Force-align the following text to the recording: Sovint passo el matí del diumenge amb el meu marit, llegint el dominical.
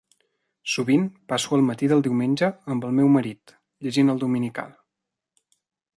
Sovint 0.75 1.03
passo 1.33 1.53
el 1.57 1.65
matí 1.67 1.89
del 1.91 2.01
diumenge 2.09 2.49
amb 2.77 2.89
el 2.89 2.97
meu 3.01 3.11
marit, 3.19 3.55
llegint 3.87 4.11
el 4.15 4.23
dominical. 4.25 4.77